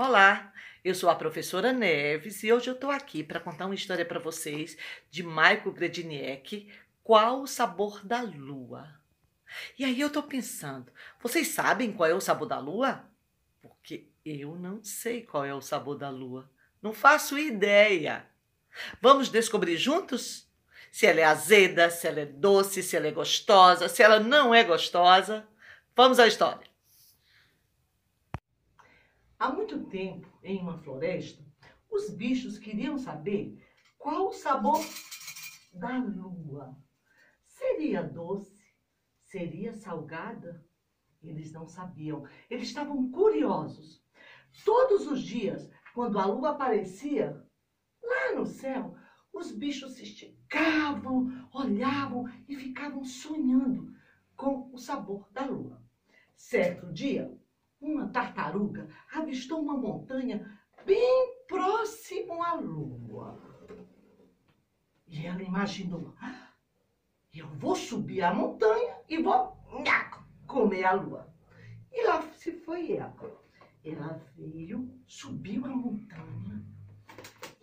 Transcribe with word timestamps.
Olá, 0.00 0.52
eu 0.84 0.94
sou 0.94 1.10
a 1.10 1.16
professora 1.16 1.72
Neves 1.72 2.44
e 2.44 2.52
hoje 2.52 2.70
eu 2.70 2.74
estou 2.74 2.88
aqui 2.88 3.24
para 3.24 3.40
contar 3.40 3.66
uma 3.66 3.74
história 3.74 4.04
para 4.04 4.20
vocês 4.20 4.78
de 5.10 5.24
Michael 5.24 5.72
Grediniek, 5.72 6.72
Qual 7.02 7.42
o 7.42 7.48
Sabor 7.48 8.06
da 8.06 8.22
Lua? 8.22 8.88
E 9.76 9.84
aí 9.84 10.00
eu 10.00 10.06
estou 10.06 10.22
pensando, 10.22 10.92
vocês 11.20 11.48
sabem 11.48 11.92
qual 11.92 12.08
é 12.08 12.14
o 12.14 12.20
sabor 12.20 12.46
da 12.46 12.60
lua? 12.60 13.10
Porque 13.60 14.06
eu 14.24 14.54
não 14.54 14.84
sei 14.84 15.22
qual 15.22 15.44
é 15.44 15.52
o 15.52 15.60
sabor 15.60 15.98
da 15.98 16.10
lua. 16.10 16.48
Não 16.80 16.92
faço 16.92 17.36
ideia. 17.36 18.24
Vamos 19.02 19.28
descobrir 19.28 19.76
juntos? 19.76 20.48
Se 20.92 21.06
ela 21.06 21.18
é 21.22 21.24
azeda, 21.24 21.90
se 21.90 22.06
ela 22.06 22.20
é 22.20 22.24
doce, 22.24 22.84
se 22.84 22.96
ela 22.96 23.08
é 23.08 23.10
gostosa, 23.10 23.88
se 23.88 24.00
ela 24.00 24.20
não 24.20 24.54
é 24.54 24.62
gostosa. 24.62 25.44
Vamos 25.96 26.20
à 26.20 26.28
história. 26.28 26.67
Há 29.38 29.52
muito 29.52 29.84
tempo, 29.84 30.28
em 30.42 30.58
uma 30.58 30.76
floresta, 30.78 31.46
os 31.88 32.10
bichos 32.10 32.58
queriam 32.58 32.98
saber 32.98 33.64
qual 33.96 34.26
o 34.26 34.32
sabor 34.32 34.84
da 35.72 35.96
lua. 35.96 36.76
Seria 37.46 38.02
doce? 38.02 38.58
Seria 39.22 39.72
salgada? 39.72 40.66
Eles 41.22 41.52
não 41.52 41.68
sabiam. 41.68 42.26
Eles 42.50 42.66
estavam 42.66 43.12
curiosos. 43.12 44.04
Todos 44.64 45.06
os 45.06 45.22
dias, 45.22 45.70
quando 45.94 46.18
a 46.18 46.26
lua 46.26 46.50
aparecia 46.50 47.40
lá 48.02 48.34
no 48.34 48.44
céu, 48.44 48.96
os 49.32 49.52
bichos 49.52 49.92
se 49.92 50.02
esticavam, 50.02 51.48
olhavam 51.52 52.24
e 52.48 52.56
ficavam 52.56 53.04
sonhando 53.04 53.94
com 54.36 54.68
o 54.72 54.78
sabor 54.78 55.30
da 55.30 55.46
lua. 55.46 55.80
Certo 56.34 56.92
dia, 56.92 57.38
uma 57.80 58.08
tartaruga 58.08 58.88
avistou 59.12 59.60
uma 59.60 59.76
montanha 59.76 60.60
bem 60.84 61.34
próximo 61.46 62.42
à 62.42 62.54
lua. 62.54 63.40
E 65.06 65.26
ela 65.26 65.42
imaginou: 65.42 66.14
ah, 66.20 66.48
eu 67.32 67.46
vou 67.48 67.76
subir 67.76 68.22
a 68.22 68.34
montanha 68.34 68.96
e 69.08 69.22
vou 69.22 69.56
comer 70.46 70.84
a 70.84 70.92
lua. 70.92 71.32
E 71.92 72.06
lá 72.06 72.22
se 72.32 72.52
foi 72.52 72.92
ela. 72.92 73.14
Ela 73.84 74.20
veio, 74.36 74.92
subiu 75.06 75.64
a 75.64 75.68
montanha 75.68 76.64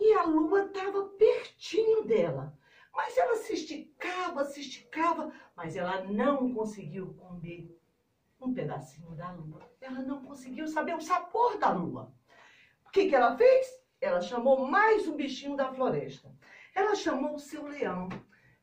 e 0.00 0.12
a 0.14 0.24
lua 0.24 0.64
estava 0.64 1.04
pertinho 1.10 2.04
dela. 2.04 2.56
Mas 2.92 3.16
ela 3.18 3.36
se 3.36 3.52
esticava, 3.52 4.44
se 4.44 4.60
esticava, 4.60 5.32
mas 5.54 5.76
ela 5.76 6.02
não 6.04 6.52
conseguiu 6.54 7.14
comer 7.14 7.76
um 8.40 8.52
pedacinho 8.52 9.14
da 9.14 9.30
lua. 9.32 9.60
Ela 9.80 10.00
não 10.02 10.22
conseguiu 10.24 10.66
saber 10.66 10.94
o 10.94 11.00
sabor 11.00 11.58
da 11.58 11.70
lua. 11.70 12.12
O 12.84 12.90
que, 12.90 13.08
que 13.08 13.14
ela 13.14 13.36
fez? 13.36 13.66
Ela 14.00 14.20
chamou 14.20 14.66
mais 14.66 15.08
um 15.08 15.16
bichinho 15.16 15.56
da 15.56 15.72
floresta. 15.72 16.34
Ela 16.74 16.94
chamou 16.94 17.34
o 17.34 17.38
seu 17.38 17.66
leão 17.66 18.08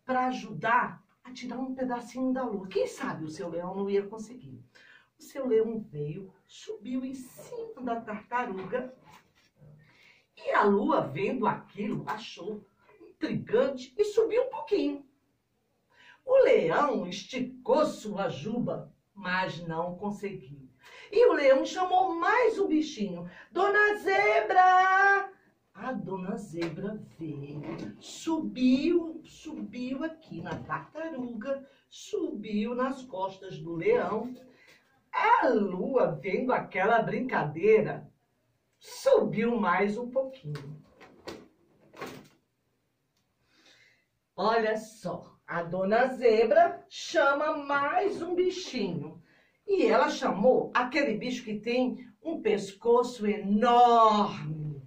para 0.06 0.28
ajudar 0.28 1.04
a 1.24 1.32
tirar 1.32 1.58
um 1.58 1.74
pedacinho 1.74 2.32
da 2.34 2.44
lua. 2.44 2.68
Quem 2.68 2.88
sabe 2.88 3.26
o 3.26 3.30
seu 3.30 3.50
leão 3.50 3.76
não 3.76 3.90
ia 3.90 4.06
conseguir. 4.06 4.64
O 5.18 5.24
seu 5.24 5.48
leão 5.48 5.80
veio, 5.80 6.34
subiu 6.46 7.04
em 7.04 7.14
cima 7.14 7.82
da 7.82 8.00
tartaruga 8.02 8.94
e 10.36 10.52
a 10.52 10.64
lua, 10.64 11.02
vendo 11.02 11.48
aquilo, 11.48 12.04
achou 12.08 12.68
intrigante 13.00 13.94
e 13.98 14.04
subiu 14.04 14.44
um 14.44 14.50
pouquinho. 14.50 15.06
O 16.26 16.44
leão 16.44 17.08
esticou 17.08 17.86
sua 17.86 18.30
juba 18.30 18.93
mas 19.14 19.60
não 19.68 19.96
conseguiu. 19.96 20.70
E 21.12 21.26
o 21.28 21.34
leão 21.34 21.66
chamou 21.66 22.16
mais 22.16 22.58
um 22.60 22.68
bichinho. 22.68 23.30
Dona 23.52 23.96
Zebra! 23.98 25.32
A 25.74 25.92
dona 25.92 26.38
Zebra 26.38 27.00
veio, 27.18 27.62
subiu, 28.00 29.22
subiu 29.26 30.04
aqui 30.04 30.42
na 30.42 30.56
tartaruga, 30.60 31.68
subiu 31.90 32.76
nas 32.76 33.04
costas 33.04 33.58
do 33.58 33.74
leão. 33.76 34.34
A 35.12 35.48
lua, 35.50 36.12
vendo 36.12 36.54
aquela 36.54 37.02
brincadeira, 37.02 38.08
subiu 38.80 39.60
mais 39.60 39.98
um 39.98 40.10
pouquinho. 40.10 40.82
Olha 44.36 44.78
só, 44.78 45.33
a 45.48 45.62
dona 45.62 46.08
zebra 46.08 46.84
chama 46.90 47.58
mais 47.58 48.22
um 48.22 48.36
bichinho. 48.36 49.22
E 49.68 49.86
ela 49.86 50.10
chamou 50.10 50.72
aquele 50.74 51.18
bicho 51.18 51.44
que 51.44 51.60
tem 51.60 52.10
um 52.22 52.42
pescoço 52.42 53.26
enorme. 53.28 54.82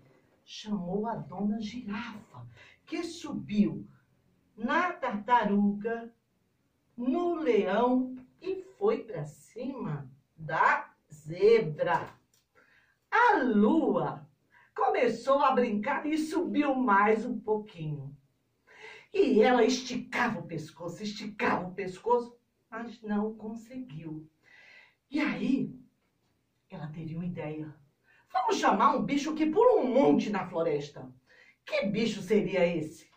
Chamou 0.44 1.06
a 1.06 1.14
dona 1.14 1.60
girafa, 1.60 2.46
que 2.84 3.02
subiu 3.04 3.86
na 4.56 4.92
tartaruga, 4.92 6.12
no 6.96 7.34
leão 7.34 8.16
e 8.40 8.62
foi 8.78 9.04
para 9.04 9.24
cima 9.24 10.10
da 10.36 10.90
zebra. 11.12 12.10
A 13.10 13.38
lua 13.42 14.26
começou 14.74 15.42
a 15.42 15.52
brincar 15.52 16.06
e 16.06 16.16
subiu 16.16 16.74
mais 16.74 17.24
um 17.24 17.38
pouquinho. 17.38 18.16
E 19.18 19.40
ela 19.40 19.64
esticava 19.64 20.40
o 20.40 20.46
pescoço, 20.46 21.02
esticava 21.02 21.66
o 21.66 21.74
pescoço, 21.74 22.38
mas 22.70 23.00
não 23.00 23.34
conseguiu. 23.34 24.30
E 25.10 25.18
aí, 25.18 25.74
ela 26.68 26.88
teve 26.88 27.14
uma 27.14 27.24
ideia. 27.24 27.74
Vamos 28.30 28.58
chamar 28.58 28.94
um 28.94 29.02
bicho 29.02 29.34
que 29.34 29.46
pula 29.46 29.80
um 29.80 29.90
monte 29.90 30.28
na 30.28 30.46
floresta. 30.46 31.10
Que 31.64 31.86
bicho 31.86 32.20
seria 32.20 32.66
esse? 32.66 33.10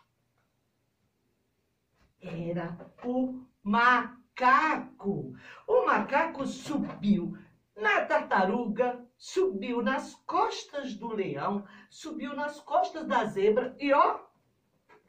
Era 2.18 2.90
o 3.04 3.44
macaco. 3.62 5.34
O 5.66 5.84
macaco 5.84 6.46
subiu 6.46 7.36
na 7.76 8.06
tartaruga, 8.06 9.06
subiu 9.18 9.82
nas 9.82 10.14
costas 10.24 10.94
do 10.94 11.08
leão, 11.08 11.62
subiu 11.90 12.34
nas 12.34 12.58
costas 12.58 13.06
da 13.06 13.26
zebra 13.26 13.76
e 13.78 13.92
ó, 13.92 14.18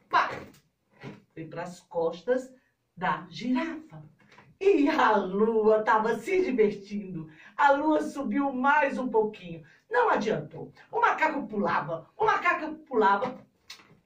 pá, 0.09 0.29
foi 1.41 1.47
para 1.47 1.63
as 1.63 1.79
costas 1.79 2.53
da 2.95 3.25
girafa. 3.29 4.03
E 4.59 4.87
a 4.87 5.15
lua 5.15 5.79
estava 5.79 6.15
se 6.19 6.43
divertindo. 6.43 7.29
A 7.57 7.71
lua 7.71 8.01
subiu 8.01 8.51
mais 8.51 8.99
um 8.99 9.09
pouquinho. 9.09 9.63
Não 9.89 10.09
adiantou. 10.09 10.71
O 10.91 10.99
macaco 10.99 11.47
pulava, 11.47 12.07
o 12.15 12.25
macaco 12.25 12.75
pulava 12.85 13.43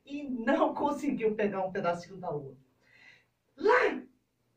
e 0.06 0.24
não 0.24 0.74
conseguiu 0.74 1.36
pegar 1.36 1.62
um 1.62 1.72
pedacinho 1.72 2.18
da 2.18 2.30
lua. 2.30 2.56
Lá 3.58 4.02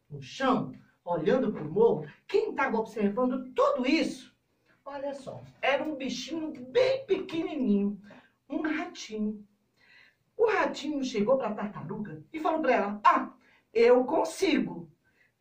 no 0.08 0.22
chão, 0.22 0.72
olhando 1.04 1.50
para 1.52 1.62
o 1.62 1.70
morro, 1.70 2.06
quem 2.26 2.50
estava 2.50 2.78
observando 2.78 3.52
tudo 3.52 3.84
isso? 3.84 4.32
Olha 4.84 5.12
só, 5.12 5.42
era 5.60 5.82
um 5.82 5.96
bichinho 5.96 6.52
bem 6.70 7.04
pequenininho, 7.06 8.00
um 8.48 8.62
ratinho. 8.62 9.44
O 10.38 10.46
ratinho 10.46 11.02
chegou 11.02 11.36
para 11.36 11.48
a 11.48 11.54
tartaruga 11.54 12.22
e 12.32 12.38
falou 12.38 12.62
para 12.62 12.72
ela: 12.72 13.00
Ah, 13.02 13.32
eu 13.74 14.04
consigo. 14.04 14.88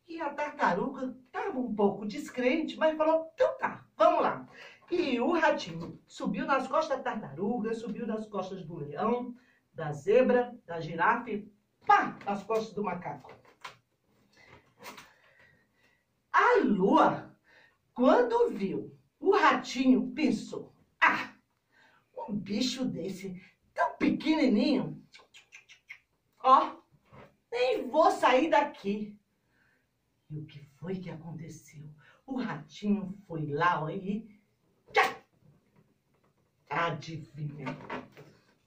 E 0.08 0.20
a 0.20 0.28
tartaruga 0.30 1.16
estava 1.24 1.56
um 1.56 1.72
pouco 1.72 2.04
descrente, 2.04 2.76
mas 2.76 2.96
falou: 2.96 3.30
Então 3.32 3.56
tá, 3.58 3.86
vamos 3.96 4.22
lá. 4.22 4.48
E 4.90 5.20
o 5.20 5.38
ratinho 5.38 6.02
subiu 6.04 6.44
nas 6.44 6.66
costas 6.66 6.96
da 6.96 7.04
tartaruga, 7.04 7.72
subiu 7.74 8.08
nas 8.08 8.26
costas 8.26 8.64
do 8.64 8.76
leão, 8.76 9.36
da 9.72 9.92
zebra, 9.92 10.58
da 10.66 10.80
girafa 10.80 11.30
e 11.30 11.48
pá, 11.86 12.18
nas 12.26 12.42
costas 12.42 12.74
do 12.74 12.82
macaco. 12.82 13.32
A 16.32 16.58
lua, 16.64 17.38
quando 17.94 18.50
viu 18.50 18.98
o 19.20 19.30
ratinho, 19.36 20.10
pensou: 20.10 20.74
Ah, 21.00 21.34
um 22.16 22.34
bicho 22.34 22.84
desse 22.84 23.40
pequenininho. 24.18 25.00
Ó, 26.40 26.72
nem 27.50 27.88
vou 27.88 28.10
sair 28.10 28.50
daqui. 28.50 29.16
E 30.28 30.38
o 30.38 30.44
que 30.44 30.60
foi 30.78 30.96
que 30.96 31.10
aconteceu? 31.10 31.88
O 32.26 32.36
ratinho 32.36 33.16
foi 33.26 33.46
lá 33.46 33.82
ó, 33.82 33.88
e... 33.88 34.28
Tchá! 34.92 35.16
Adivinha? 36.68 37.64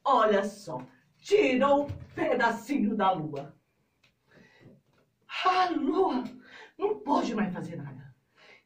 Olha 0.03 0.44
só, 0.44 0.83
tirou 1.18 1.86
um 1.86 1.92
pedacinho 2.15 2.95
da 2.95 3.12
lua. 3.12 3.56
A 5.45 5.69
lua 5.69 6.24
não 6.77 7.00
pode 7.00 7.36
mais 7.36 7.53
fazer 7.53 7.75
nada. 7.75 8.15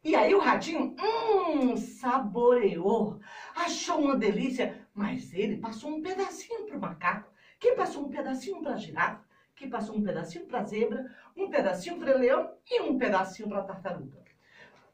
E 0.03 0.15
aí 0.15 0.33
o 0.33 0.39
ratinho, 0.39 0.95
hum, 0.99 1.75
saboreou, 1.75 3.19
achou 3.55 3.99
uma 3.99 4.15
delícia, 4.15 4.84
mas 4.95 5.33
ele 5.33 5.57
passou 5.57 5.91
um 5.91 6.01
pedacinho 6.01 6.65
para 6.65 6.77
o 6.77 6.81
macaco, 6.81 7.31
que 7.59 7.73
passou 7.73 8.05
um 8.05 8.09
pedacinho 8.09 8.61
para 8.61 8.73
a 8.73 8.77
girafa, 8.77 9.25
que 9.53 9.67
passou 9.67 9.97
um 9.97 10.03
pedacinho 10.03 10.45
para 10.45 10.61
a 10.61 10.63
zebra, 10.63 11.13
um 11.35 11.49
pedacinho 11.49 11.99
para 11.99 12.15
o 12.15 12.19
leão 12.19 12.53
e 12.69 12.81
um 12.81 12.97
pedacinho 12.97 13.49
para 13.49 13.59
a 13.59 13.63
tartaruga. 13.63 14.23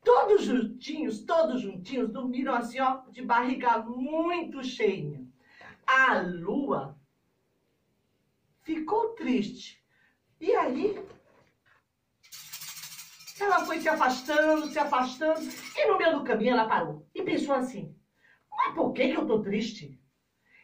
Todos 0.03 0.43
juntinhos, 0.43 1.19
todos 1.19 1.61
juntinhos, 1.61 2.09
dormiram 2.09 2.55
assim, 2.55 2.79
ó, 2.79 3.03
de 3.11 3.21
barriga 3.21 3.77
muito 3.79 4.63
cheia. 4.63 5.23
A 5.85 6.19
lua 6.19 6.97
ficou 8.61 9.09
triste. 9.09 9.83
E 10.39 10.51
aí, 10.55 10.99
ela 13.39 13.63
foi 13.65 13.79
se 13.79 13.89
afastando, 13.89 14.67
se 14.67 14.79
afastando, 14.79 15.41
e 15.75 15.87
no 15.87 15.97
meio 15.99 16.17
do 16.17 16.23
caminho 16.23 16.53
ela 16.53 16.67
parou 16.67 17.07
e 17.13 17.21
pensou 17.21 17.53
assim: 17.53 17.95
Mas 18.63 18.75
por 18.75 18.93
que, 18.93 19.07
que 19.07 19.17
eu 19.17 19.25
tô 19.25 19.41
triste? 19.41 19.99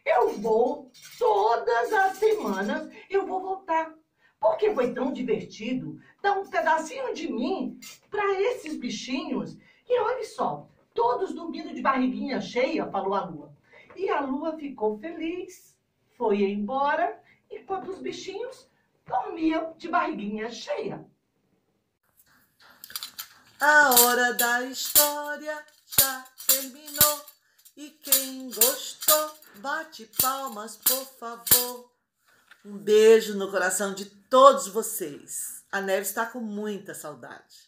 Eu 0.06 0.30
vou, 0.38 0.90
todas 1.18 1.92
as 1.92 2.16
semanas, 2.16 2.88
eu 3.10 3.26
vou 3.26 3.42
voltar. 3.42 3.92
Porque 4.38 4.72
foi 4.72 4.94
tão 4.94 5.12
divertido 5.12 6.00
dar 6.22 6.38
um 6.38 6.48
pedacinho 6.48 7.12
de 7.12 7.30
mim 7.30 7.78
para 8.08 8.40
esses 8.40 8.76
bichinhos. 8.76 9.58
E 9.88 10.00
olha 10.00 10.24
só, 10.24 10.68
todos 10.94 11.34
dormindo 11.34 11.74
de 11.74 11.82
barriguinha 11.82 12.40
cheia, 12.40 12.88
falou 12.88 13.14
a 13.14 13.24
lua. 13.24 13.52
E 13.96 14.08
a 14.08 14.20
lua 14.20 14.56
ficou 14.56 14.96
feliz, 14.98 15.76
foi 16.16 16.42
embora, 16.42 17.20
enquanto 17.50 17.88
os 17.88 17.98
bichinhos 17.98 18.70
dormiam 19.04 19.74
de 19.76 19.88
barriguinha 19.88 20.48
cheia. 20.50 21.04
A 23.60 23.90
hora 24.00 24.34
da 24.34 24.62
história 24.66 25.66
já 25.98 26.24
terminou. 26.46 27.37
E 27.80 27.90
quem 27.90 28.50
gostou, 28.50 29.38
bate 29.60 30.10
palmas, 30.20 30.76
por 30.78 31.06
favor. 31.16 31.88
Um 32.64 32.76
beijo 32.76 33.36
no 33.36 33.52
coração 33.52 33.94
de 33.94 34.04
todos 34.04 34.66
vocês. 34.66 35.62
A 35.70 35.80
Neve 35.80 36.02
está 36.02 36.26
com 36.26 36.40
muita 36.40 36.92
saudade. 36.92 37.67